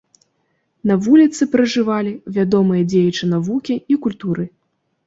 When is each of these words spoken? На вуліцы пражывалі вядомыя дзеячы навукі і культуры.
На 0.91 0.95
вуліцы 1.07 1.47
пражывалі 1.57 2.15
вядомыя 2.39 2.89
дзеячы 2.95 3.33
навукі 3.37 3.81
і 3.91 4.01
культуры. 4.09 4.53